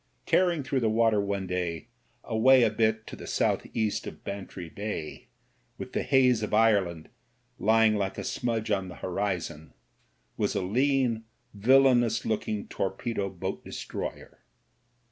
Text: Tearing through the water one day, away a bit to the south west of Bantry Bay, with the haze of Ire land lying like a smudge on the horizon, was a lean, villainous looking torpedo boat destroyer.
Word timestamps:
Tearing 0.25 0.63
through 0.63 0.79
the 0.79 0.89
water 0.89 1.21
one 1.21 1.45
day, 1.45 1.85
away 2.23 2.63
a 2.63 2.71
bit 2.71 3.05
to 3.05 3.15
the 3.15 3.27
south 3.27 3.67
west 3.75 4.07
of 4.07 4.23
Bantry 4.23 4.67
Bay, 4.67 5.27
with 5.77 5.93
the 5.93 6.01
haze 6.01 6.41
of 6.41 6.55
Ire 6.55 6.81
land 6.81 7.09
lying 7.59 7.95
like 7.95 8.17
a 8.17 8.23
smudge 8.23 8.71
on 8.71 8.87
the 8.87 8.95
horizon, 9.05 9.75
was 10.37 10.55
a 10.55 10.63
lean, 10.63 11.25
villainous 11.53 12.25
looking 12.25 12.67
torpedo 12.67 13.29
boat 13.29 13.63
destroyer. 13.63 14.39